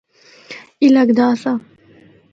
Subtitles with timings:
[0.81, 1.51] اے لگدا آسا۔